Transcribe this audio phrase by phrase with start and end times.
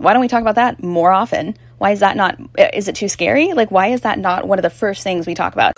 [0.00, 1.56] Why don't we talk about that more often?
[1.78, 2.38] Why is that not,
[2.72, 3.52] is it too scary?
[3.52, 5.72] Like, why is that not one of the first things we talk about?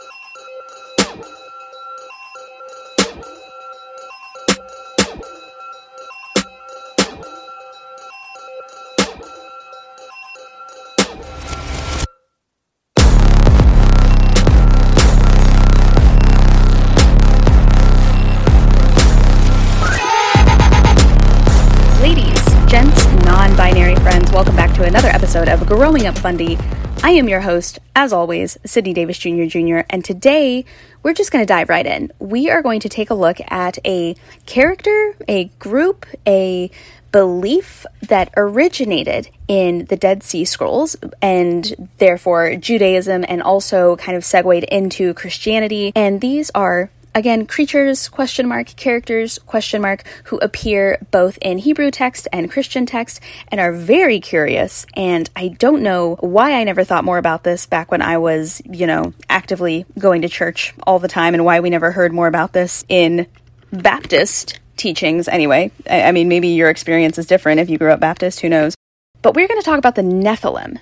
[24.91, 26.57] Another episode of Growing Up Fundie.
[27.03, 29.47] I am your host, as always, Sydney Davis Jr.
[29.47, 30.65] Jr., and today
[31.03, 32.13] we're just going to dive right in.
[32.21, 34.15] We are going to take a look at a
[34.47, 36.71] character, a group, a
[37.11, 44.25] belief that originated in the Dead Sea Scrolls and therefore Judaism and also kind of
[44.25, 45.91] segued into Christianity.
[45.97, 51.91] And these are Again, creatures, question mark, characters, question mark, who appear both in Hebrew
[51.91, 54.87] text and Christian text and are very curious.
[54.95, 58.63] And I don't know why I never thought more about this back when I was,
[58.65, 62.29] you know, actively going to church all the time and why we never heard more
[62.29, 63.27] about this in
[63.73, 65.73] Baptist teachings anyway.
[65.89, 68.75] I, I mean, maybe your experience is different if you grew up Baptist, who knows.
[69.23, 70.79] But we're going to talk about the Nephilim.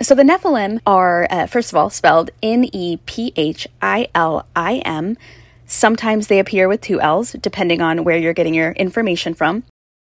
[0.00, 4.46] So the Nephilim are, uh, first of all, spelled N E P H I L
[4.54, 5.16] I M.
[5.66, 9.64] Sometimes they appear with two L's, depending on where you're getting your information from.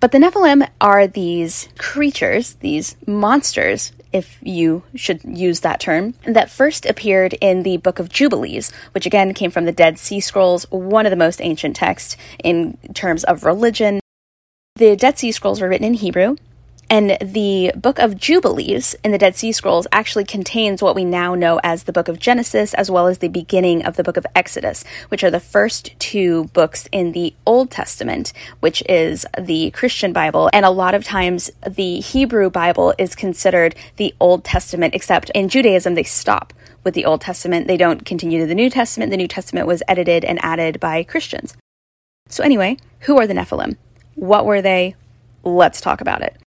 [0.02, 6.50] But the Nephilim are these creatures, these monsters, if you should use that term, that
[6.50, 10.66] first appeared in the Book of Jubilees, which again came from the Dead Sea Scrolls,
[10.72, 14.00] one of the most ancient texts in terms of religion.
[14.78, 16.38] The Dead Sea Scrolls were written in Hebrew,
[16.90, 21.36] and the book of Jubilees in the Dead Sea Scrolls actually contains what we now
[21.36, 24.26] know as the book of Genesis, as well as the beginning of the book of
[24.36, 30.14] Exodus, which are the first two books in the Old Testament, which is the Christian
[30.14, 30.50] Bible.
[30.54, 35.50] And a lot of times the Hebrew Bible is considered the Old Testament, except in
[35.50, 37.68] Judaism they stop with the Old Testament.
[37.68, 39.12] They don't continue to the New Testament.
[39.12, 41.56] The New Testament was edited and added by Christians.
[42.28, 43.78] So, anyway, who are the Nephilim?
[44.16, 44.96] What were they?
[45.44, 46.38] Let's talk about it.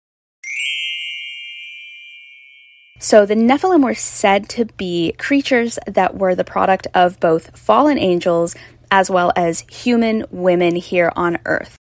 [2.99, 7.99] So the Nephilim were said to be creatures that were the product of both fallen
[7.99, 8.57] angels
[8.91, 11.77] as well as human women here on earth.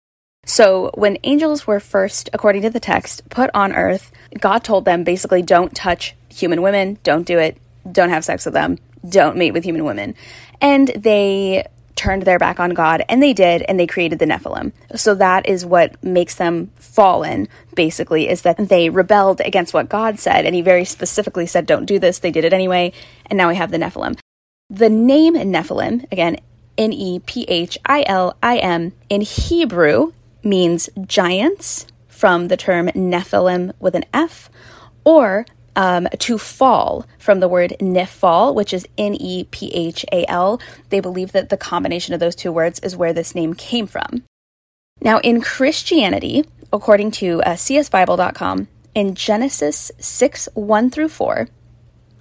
[0.45, 5.05] So when angels were first, according to the text, put on earth, God told them
[5.05, 7.59] basically don't touch human women, don't do it,
[7.91, 8.79] don't have sex with them,
[9.09, 10.15] don't mate with human women.
[10.61, 11.67] And they
[11.97, 14.73] turned their back on God, and they did, and they created the Nephilim.
[14.97, 20.19] So that is what makes them fallen, basically, is that they rebelled against what God
[20.19, 22.19] said, and He very specifically said, Don't do this.
[22.19, 22.93] They did it anyway,
[23.27, 24.19] and now we have the Nephilim.
[24.71, 26.39] The name Nephilim, again,
[26.79, 32.89] N E P H I L I M, in Hebrew means giants from the term
[32.89, 34.51] Nephilim with an F,
[35.05, 35.45] or
[35.77, 40.61] um, to fall from the word nephal, which is N E P H A L.
[40.91, 44.25] They believe that the combination of those two words is where this name came from.
[45.01, 51.49] Now, in Christianity, according to uh, csbible.com, in Genesis 6 1 through 4,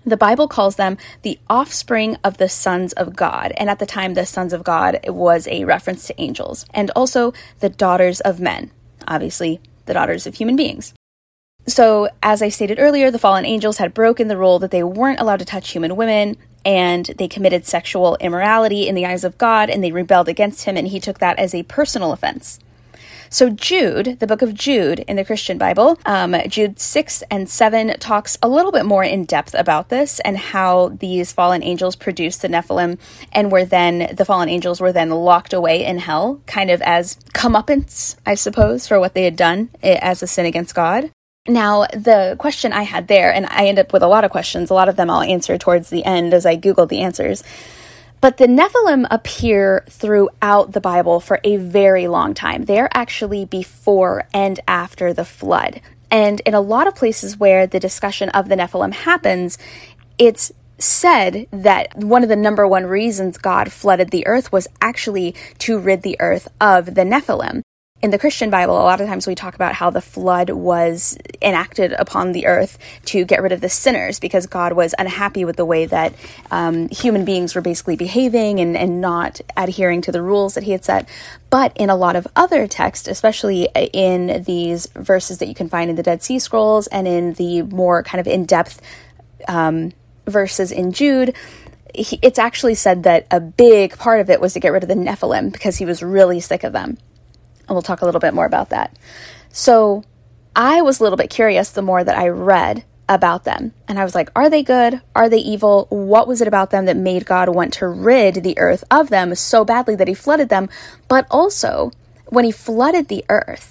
[0.03, 3.53] the Bible calls them the offspring of the sons of God.
[3.57, 7.33] And at the time, the sons of God was a reference to angels, and also
[7.59, 8.71] the daughters of men,
[9.07, 10.93] obviously, the daughters of human beings.
[11.67, 15.19] So, as I stated earlier, the fallen angels had broken the rule that they weren't
[15.19, 19.69] allowed to touch human women, and they committed sexual immorality in the eyes of God,
[19.69, 22.59] and they rebelled against him, and he took that as a personal offense.
[23.29, 27.97] So, Jude, the book of Jude in the Christian Bible, um, Jude 6 and 7
[27.97, 32.41] talks a little bit more in depth about this and how these fallen angels produced
[32.41, 32.99] the Nephilim
[33.31, 37.15] and were then, the fallen angels were then locked away in hell, kind of as
[37.33, 41.09] comeuppance, I suppose, for what they had done eh, as a sin against God.
[41.47, 44.69] Now, the question I had there, and I end up with a lot of questions,
[44.69, 47.43] a lot of them I'll answer towards the end as I Googled the answers.
[48.21, 52.65] But the Nephilim appear throughout the Bible for a very long time.
[52.65, 55.81] They're actually before and after the flood.
[56.11, 59.57] And in a lot of places where the discussion of the Nephilim happens,
[60.19, 65.33] it's said that one of the number one reasons God flooded the earth was actually
[65.59, 67.63] to rid the earth of the Nephilim
[68.01, 71.17] in the Christian Bible, a lot of times we talk about how the flood was
[71.39, 75.55] enacted upon the earth to get rid of the sinners because God was unhappy with
[75.55, 76.13] the way that
[76.49, 80.71] um, human beings were basically behaving and, and not adhering to the rules that He
[80.71, 81.07] had set.
[81.51, 85.89] But in a lot of other texts, especially in these verses that you can find
[85.89, 88.81] in the Dead Sea Scrolls and in the more kind of in depth
[89.47, 89.91] um,
[90.25, 91.35] verses in Jude,
[91.93, 94.95] it's actually said that a big part of it was to get rid of the
[94.95, 96.97] Nephilim because he was really sick of them.
[97.71, 98.99] And we'll talk a little bit more about that.
[99.53, 100.03] So
[100.57, 103.73] I was a little bit curious the more that I read about them.
[103.87, 105.01] And I was like, are they good?
[105.15, 105.87] Are they evil?
[105.89, 109.33] What was it about them that made God want to rid the earth of them
[109.35, 110.67] so badly that he flooded them?
[111.07, 111.93] But also,
[112.25, 113.70] when he flooded the earth,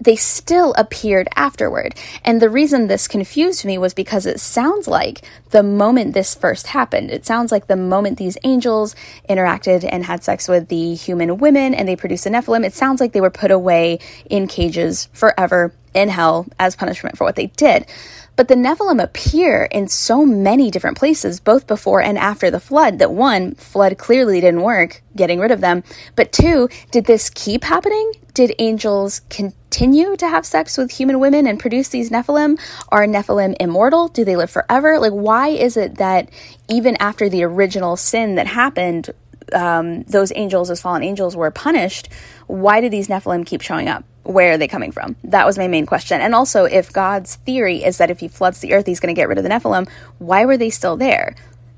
[0.00, 1.94] they still appeared afterward.
[2.24, 6.68] And the reason this confused me was because it sounds like the moment this first
[6.68, 8.94] happened, it sounds like the moment these angels
[9.28, 13.00] interacted and had sex with the human women and they produced a Nephilim, it sounds
[13.00, 13.98] like they were put away
[14.28, 17.86] in cages forever in hell as punishment for what they did.
[18.36, 22.98] But the Nephilim appear in so many different places, both before and after the flood,
[22.98, 25.82] that one, flood clearly didn't work, getting rid of them.
[26.14, 28.12] But two, did this keep happening?
[28.34, 32.60] Did angels continue to have sex with human women and produce these Nephilim?
[32.90, 34.08] Are Nephilim immortal?
[34.08, 34.98] Do they live forever?
[34.98, 36.28] Like, why is it that
[36.68, 39.08] even after the original sin that happened,
[39.54, 42.10] um, those angels, as fallen angels, were punished?
[42.46, 44.04] Why do these Nephilim keep showing up?
[44.26, 45.16] Where are they coming from?
[45.24, 46.20] That was my main question.
[46.20, 49.18] And also, if God's theory is that if he floods the earth, he's going to
[49.18, 49.88] get rid of the Nephilim,
[50.18, 51.34] why were they still there?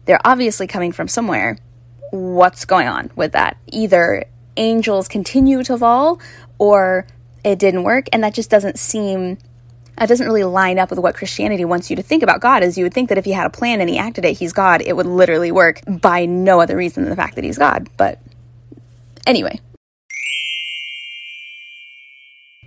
[0.06, 1.58] They're obviously coming from somewhere.
[2.10, 3.58] What's going on with that?
[3.66, 4.24] Either
[4.56, 6.20] angels continue to fall
[6.58, 7.06] or
[7.44, 8.06] it didn't work.
[8.12, 9.38] And that just doesn't seem,
[9.98, 12.62] that doesn't really line up with what Christianity wants you to think about God.
[12.62, 14.52] Is you would think that if he had a plan and he acted it, he's
[14.52, 17.88] God, it would literally work by no other reason than the fact that he's God.
[17.98, 18.18] But
[19.26, 19.60] anyway,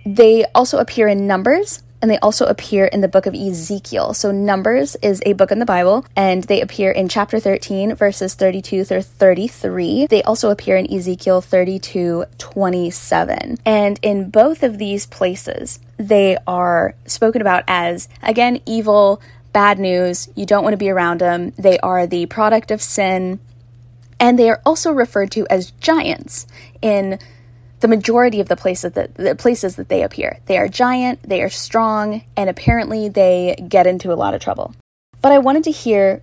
[0.04, 4.12] they also appear in Numbers and they also appear in the book of Ezekiel.
[4.12, 8.34] So, Numbers is a book in the Bible, and they appear in chapter 13, verses
[8.34, 10.06] 32 through 33.
[10.06, 13.58] They also appear in Ezekiel 32 27.
[13.64, 19.22] And in both of these places, they are spoken about as, again, evil,
[19.52, 20.28] bad news.
[20.34, 21.52] You don't want to be around them.
[21.56, 23.38] They are the product of sin.
[24.18, 26.46] And they are also referred to as giants
[26.80, 27.20] in
[27.82, 30.38] the majority of the places that the places that they appear.
[30.46, 34.74] They are giant, they are strong, and apparently they get into a lot of trouble.
[35.20, 36.22] But I wanted to hear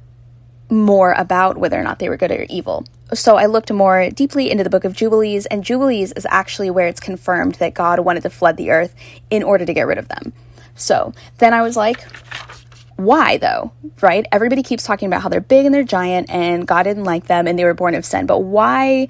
[0.70, 2.86] more about whether or not they were good or evil.
[3.14, 6.88] So I looked more deeply into the book of Jubilees, and Jubilees is actually where
[6.88, 8.96] it's confirmed that God wanted to flood the earth
[9.30, 10.32] in order to get rid of them.
[10.76, 12.06] So then I was like,
[12.96, 13.74] why though?
[14.00, 14.26] Right?
[14.32, 17.48] Everybody keeps talking about how they're big and they're giant and God didn't like them
[17.48, 18.28] and they were born of sin.
[18.28, 19.10] But why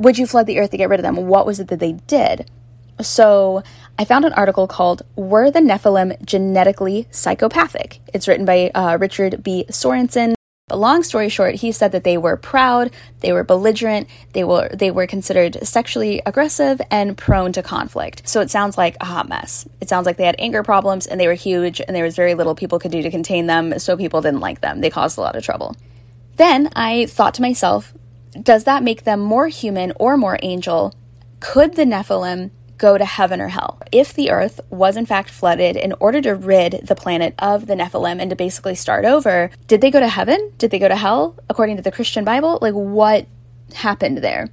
[0.00, 1.28] would you flood the earth to get rid of them?
[1.28, 2.50] What was it that they did?
[3.02, 3.62] So
[3.98, 8.00] I found an article called Were the Nephilim Genetically Psychopathic?
[8.12, 9.66] It's written by uh, Richard B.
[9.68, 10.34] Sorensen.
[10.68, 14.68] But long story short, he said that they were proud, they were belligerent, they were
[14.68, 18.26] they were considered sexually aggressive and prone to conflict.
[18.26, 19.68] So it sounds like a hot mess.
[19.80, 22.34] It sounds like they had anger problems and they were huge and there was very
[22.34, 24.80] little people could do to contain them, so people didn't like them.
[24.80, 25.76] They caused a lot of trouble.
[26.36, 27.92] Then I thought to myself,
[28.32, 30.94] does that make them more human or more angel?
[31.40, 33.80] Could the Nephilim go to heaven or hell?
[33.92, 37.74] If the earth was in fact flooded in order to rid the planet of the
[37.74, 40.52] Nephilim and to basically start over, did they go to heaven?
[40.58, 42.58] Did they go to hell according to the Christian Bible?
[42.62, 43.26] Like, what
[43.74, 44.48] happened there?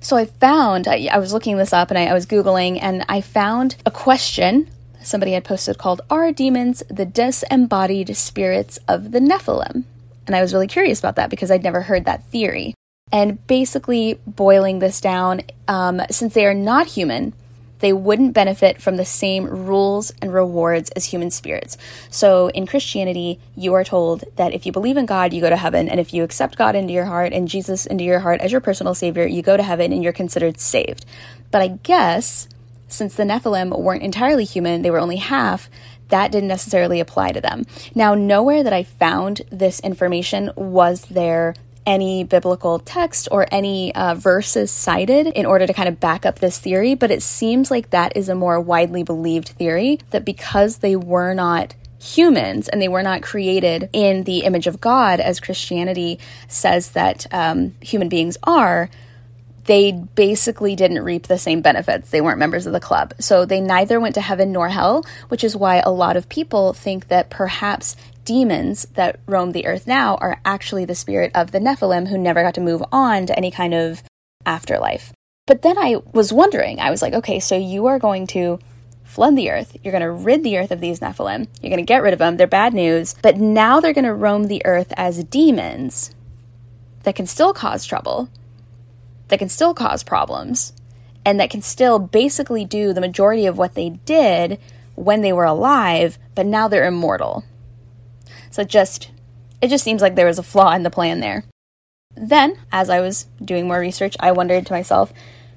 [0.00, 3.04] So I found, I, I was looking this up and I, I was Googling, and
[3.08, 4.70] I found a question
[5.02, 9.84] somebody had posted called Are Demons the Disembodied Spirits of the Nephilim?
[10.26, 12.75] And I was really curious about that because I'd never heard that theory.
[13.12, 17.34] And basically, boiling this down, um, since they are not human,
[17.78, 21.76] they wouldn't benefit from the same rules and rewards as human spirits.
[22.10, 25.56] So in Christianity, you are told that if you believe in God, you go to
[25.56, 25.88] heaven.
[25.88, 28.60] And if you accept God into your heart and Jesus into your heart as your
[28.60, 31.04] personal savior, you go to heaven and you're considered saved.
[31.50, 32.48] But I guess
[32.88, 35.68] since the Nephilim weren't entirely human, they were only half,
[36.08, 37.66] that didn't necessarily apply to them.
[37.94, 41.54] Now, nowhere that I found this information was there
[41.86, 46.40] any biblical text or any uh, verses cited in order to kind of back up
[46.40, 50.78] this theory, but it seems like that is a more widely believed theory that because
[50.78, 55.40] they were not humans and they were not created in the image of God, as
[55.40, 58.90] Christianity says that um, human beings are,
[59.66, 62.10] they basically didn't reap the same benefits.
[62.10, 63.14] They weren't members of the club.
[63.20, 66.72] So they neither went to heaven nor hell, which is why a lot of people
[66.72, 71.60] think that perhaps demons that roam the earth now are actually the spirit of the
[71.60, 74.02] Nephilim who never got to move on to any kind of
[74.44, 75.12] afterlife.
[75.46, 78.58] But then I was wondering, I was like, okay, so you are going to
[79.04, 79.76] flood the earth.
[79.82, 81.46] You're going to rid the earth of these Nephilim.
[81.62, 82.36] You're going to get rid of them.
[82.36, 83.14] They're bad news.
[83.22, 86.14] But now they're going to roam the earth as demons
[87.04, 88.28] that can still cause trouble,
[89.28, 90.72] that can still cause problems,
[91.24, 94.58] and that can still basically do the majority of what they did
[94.94, 97.44] when they were alive, but now they're immortal.
[98.50, 99.10] So it just
[99.60, 101.44] it just seems like there was a flaw in the plan there.
[102.14, 105.12] Then, as I was doing more research, I wondered to myself,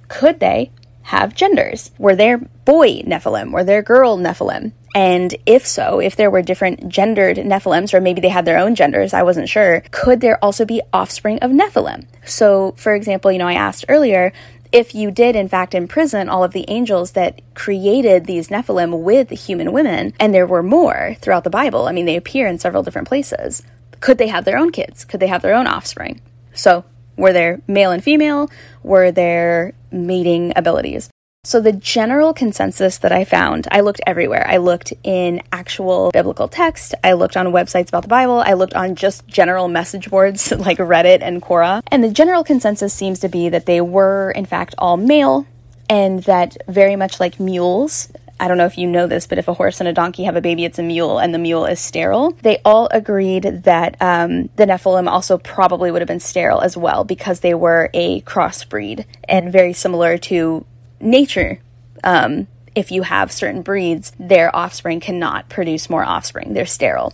[0.08, 0.72] could they
[1.04, 1.92] have genders?
[1.98, 3.52] Were they boy Nephilim?
[3.52, 4.74] Were there girl Nephilim?
[4.96, 8.76] And if so, if there were different gendered Nephilims, or maybe they had their own
[8.76, 12.06] genders, I wasn't sure, could there also be offspring of Nephilim?
[12.26, 14.34] So, for example, you know, I asked earlier,
[14.72, 19.30] if you did in fact imprison all of the angels that created these Nephilim with
[19.30, 22.84] human women, and there were more throughout the Bible, I mean, they appear in several
[22.84, 23.64] different places,
[24.00, 25.06] could they have their own kids?
[25.06, 26.22] Could they have their own offspring?
[26.54, 26.86] So,
[27.18, 28.50] were there male and female?
[28.82, 31.10] Were there mating abilities?
[31.46, 34.46] So, the general consensus that I found, I looked everywhere.
[34.46, 38.74] I looked in actual biblical text, I looked on websites about the Bible, I looked
[38.74, 41.82] on just general message boards like Reddit and Quora.
[41.88, 45.48] And the general consensus seems to be that they were, in fact, all male,
[45.90, 49.48] and that very much like mules, I don't know if you know this, but if
[49.48, 51.80] a horse and a donkey have a baby, it's a mule, and the mule is
[51.80, 52.32] sterile.
[52.42, 57.06] They all agreed that um, the Nephilim also probably would have been sterile as well
[57.06, 60.66] because they were a crossbreed and very similar to
[61.00, 61.60] nature,
[62.04, 66.54] um, if you have certain breeds, their offspring cannot produce more offspring.
[66.54, 67.14] They're sterile.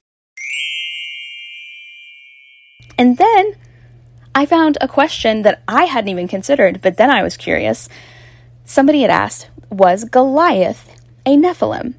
[2.98, 3.56] And then
[4.34, 7.90] I found a question that I hadn't even considered, but then I was curious.
[8.64, 10.90] Somebody had asked, Was Goliath
[11.26, 11.96] a Nephilim?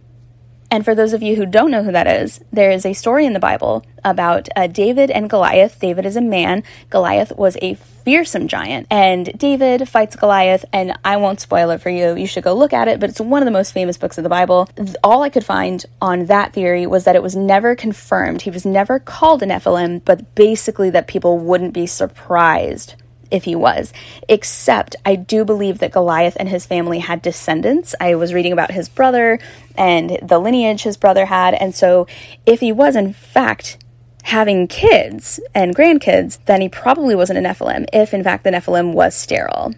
[0.76, 3.24] And for those of you who don't know who that is, there is a story
[3.24, 5.80] in the Bible about uh, David and Goliath.
[5.80, 8.86] David is a man, Goliath was a fearsome giant.
[8.90, 12.14] And David fights Goliath, and I won't spoil it for you.
[12.14, 14.22] You should go look at it, but it's one of the most famous books of
[14.22, 14.68] the Bible.
[15.02, 18.42] All I could find on that theory was that it was never confirmed.
[18.42, 22.96] He was never called a Nephilim, but basically that people wouldn't be surprised
[23.30, 23.92] if he was.
[24.28, 27.94] Except I do believe that Goliath and his family had descendants.
[28.00, 29.38] I was reading about his brother
[29.76, 31.54] and the lineage his brother had.
[31.54, 32.06] And so
[32.44, 33.78] if he was, in fact,
[34.24, 38.92] having kids and grandkids, then he probably wasn't a Nephilim, if in fact the Nephilim
[38.92, 39.74] was sterile.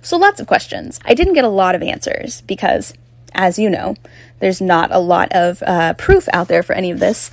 [0.00, 1.00] So lots of questions.
[1.04, 2.94] I didn't get a lot of answers because,
[3.34, 3.96] as you know,
[4.38, 7.30] there's not a lot of uh, proof out there for any of this.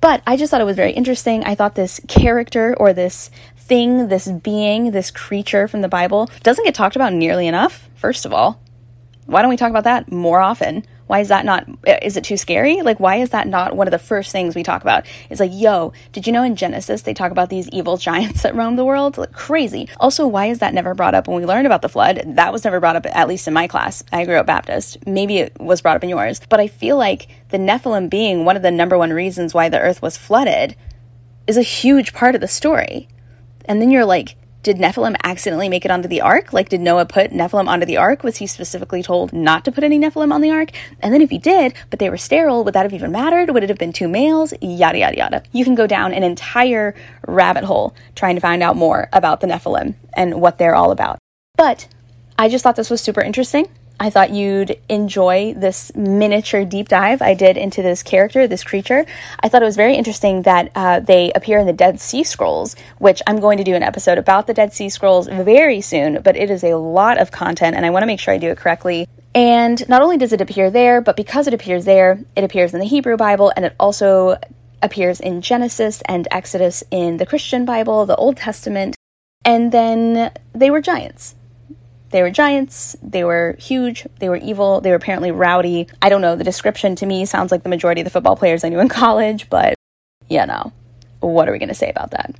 [0.00, 1.44] But I just thought it was very interesting.
[1.44, 3.30] I thought this character or this
[3.70, 8.26] thing, this being, this creature from the Bible doesn't get talked about nearly enough, first
[8.26, 8.60] of all.
[9.26, 10.84] Why don't we talk about that more often?
[11.06, 11.68] Why is that not,
[12.02, 12.82] is it too scary?
[12.82, 15.06] Like, why is that not one of the first things we talk about?
[15.30, 18.56] It's like, yo, did you know in Genesis they talk about these evil giants that
[18.56, 19.16] roam the world?
[19.16, 19.88] Like, crazy.
[20.00, 22.22] Also, why is that never brought up when we learned about the flood?
[22.26, 24.02] That was never brought up, at least in my class.
[24.10, 25.06] I grew up Baptist.
[25.06, 26.40] Maybe it was brought up in yours.
[26.48, 29.78] But I feel like the Nephilim being one of the number one reasons why the
[29.78, 30.74] earth was flooded
[31.46, 33.06] is a huge part of the story.
[33.66, 36.52] And then you're like, did Nephilim accidentally make it onto the ark?
[36.52, 38.22] Like, did Noah put Nephilim onto the ark?
[38.22, 40.70] Was he specifically told not to put any Nephilim on the ark?
[41.00, 43.50] And then if he did, but they were sterile, would that have even mattered?
[43.50, 44.52] Would it have been two males?
[44.60, 45.42] Yada, yada, yada.
[45.52, 46.94] You can go down an entire
[47.26, 51.18] rabbit hole trying to find out more about the Nephilim and what they're all about.
[51.56, 51.88] But
[52.38, 53.66] I just thought this was super interesting.
[54.02, 59.04] I thought you'd enjoy this miniature deep dive I did into this character, this creature.
[59.40, 62.76] I thought it was very interesting that uh, they appear in the Dead Sea Scrolls,
[62.96, 66.34] which I'm going to do an episode about the Dead Sea Scrolls very soon, but
[66.34, 68.56] it is a lot of content and I want to make sure I do it
[68.56, 69.06] correctly.
[69.34, 72.80] And not only does it appear there, but because it appears there, it appears in
[72.80, 74.38] the Hebrew Bible and it also
[74.82, 78.96] appears in Genesis and Exodus in the Christian Bible, the Old Testament.
[79.44, 81.34] And then they were giants.
[82.10, 85.86] They were giants, they were huge, they were evil, they were apparently rowdy.
[86.02, 88.64] I don't know, the description to me sounds like the majority of the football players
[88.64, 89.74] I knew in college, but
[90.28, 90.72] yeah, no.
[91.20, 92.34] What are we going to say about that?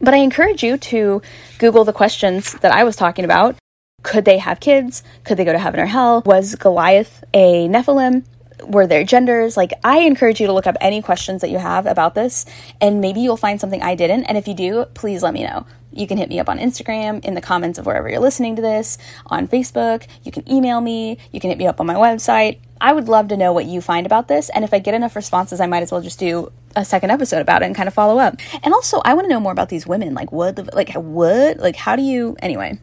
[0.00, 1.22] But I encourage you to
[1.58, 3.56] Google the questions that I was talking about.
[4.02, 5.02] Could they have kids?
[5.24, 6.22] Could they go to heaven or hell?
[6.26, 8.24] Was Goliath a Nephilim?
[8.66, 9.56] Were there genders?
[9.56, 12.46] Like, I encourage you to look up any questions that you have about this,
[12.80, 14.24] and maybe you'll find something I didn't.
[14.24, 15.66] And if you do, please let me know.
[15.92, 18.62] You can hit me up on Instagram, in the comments of wherever you're listening to
[18.62, 20.06] this, on Facebook.
[20.24, 21.18] You can email me.
[21.30, 22.58] You can hit me up on my website.
[22.80, 24.50] I would love to know what you find about this.
[24.50, 27.40] And if I get enough responses, I might as well just do a second episode
[27.40, 28.36] about it and kind of follow up.
[28.64, 30.14] And also, I want to know more about these women.
[30.14, 32.78] Like, what, like, what, like, how do you, anyway.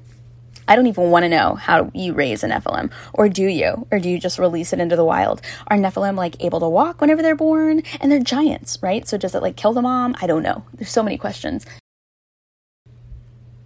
[0.71, 2.93] I don't even want to know how you raise a Nephilim.
[3.13, 3.85] Or do you?
[3.91, 5.41] Or do you just release it into the wild?
[5.67, 7.83] Are Nephilim like able to walk whenever they're born?
[7.99, 9.05] And they're giants, right?
[9.05, 10.15] So does it like kill the mom?
[10.21, 10.63] I don't know.
[10.73, 11.65] There's so many questions.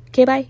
[0.08, 0.48] Okay, bye.